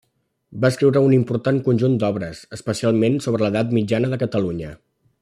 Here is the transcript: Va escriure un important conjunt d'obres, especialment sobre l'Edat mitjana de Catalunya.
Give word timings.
Va 0.63 0.71
escriure 0.73 1.03
un 1.09 1.13
important 1.17 1.59
conjunt 1.67 1.99
d'obres, 2.03 2.41
especialment 2.59 3.21
sobre 3.27 3.47
l'Edat 3.47 3.77
mitjana 3.81 4.15
de 4.15 4.21
Catalunya. 4.25 4.73